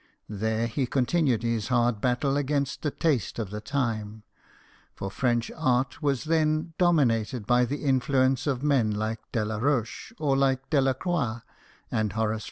There, 0.29 0.65
he 0.65 0.87
continued 0.87 1.43
his 1.43 1.67
hard 1.67 2.01
battle 2.01 2.35
against 2.35 2.81
the 2.81 2.89
taste 2.89 3.37
of 3.37 3.51
the 3.51 3.61
time; 3.61 4.23
for 4.95 5.11
French 5.11 5.51
art 5.55 6.01
was 6.01 6.23
then 6.23 6.73
dominated 6.79 7.45
by 7.45 7.65
the 7.65 7.83
influence 7.85 8.47
of 8.47 8.63
men 8.63 8.89
like 8.89 9.19
Delaroche, 9.31 10.11
or 10.17 10.35
like 10.35 10.71
Delacroix 10.71 11.43
and 11.91 11.91
Horace 11.91 11.91
JEAN 11.91 11.93
FRANQOIS 11.93 12.17
MILLET, 12.17 12.19
PAINTER. 12.19 12.39